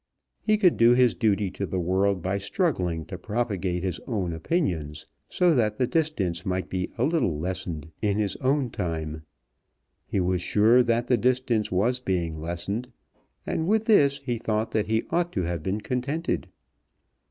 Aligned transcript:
He 0.41 0.57
could 0.57 0.77
do 0.77 0.95
his 0.95 1.13
duty 1.13 1.51
to 1.51 1.67
the 1.67 1.79
world 1.79 2.23
by 2.23 2.39
struggling 2.39 3.05
to 3.05 3.19
propagate 3.19 3.83
his 3.83 3.99
own 4.07 4.33
opinions, 4.33 5.05
so 5.29 5.53
that 5.53 5.77
the 5.77 5.85
distance 5.85 6.43
might 6.43 6.69
be 6.69 6.89
a 6.97 7.03
little 7.03 7.37
lessened 7.37 7.91
in 8.01 8.17
his 8.17 8.35
own 8.37 8.71
time. 8.71 9.21
He 10.07 10.19
was 10.19 10.41
sure 10.41 10.81
that 10.81 11.05
the 11.05 11.17
distance 11.17 11.71
was 11.71 11.99
being 11.99 12.41
lessened, 12.41 12.91
and 13.45 13.67
with 13.67 13.85
this 13.85 14.17
he 14.25 14.39
thought 14.39 14.71
that 14.71 14.87
he 14.87 15.03
ought 15.11 15.31
to 15.33 15.43
have 15.43 15.61
been 15.61 15.81
contented. 15.81 16.47